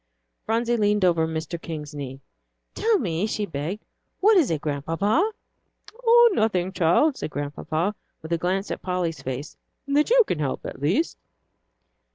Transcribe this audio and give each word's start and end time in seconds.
Phronsie 0.47 0.77
leaned 0.77 1.05
over 1.05 1.27
Mr. 1.27 1.61
King's 1.61 1.93
knee. 1.93 2.21
"Tell 2.73 2.97
me," 2.97 3.27
she 3.27 3.45
begged, 3.45 3.85
"what 4.19 4.35
is 4.35 4.49
it, 4.49 4.59
Grandpapa?" 4.59 5.31
"Oh, 6.03 6.29
nothing, 6.33 6.71
child," 6.71 7.17
said 7.17 7.29
Grandpapa, 7.29 7.93
with 8.23 8.33
a 8.33 8.37
glance 8.39 8.71
at 8.71 8.81
Polly's 8.81 9.21
face, 9.21 9.57
"that 9.87 10.09
you 10.09 10.23
can 10.25 10.39
help, 10.39 10.65
at 10.65 10.81
least." 10.81 11.19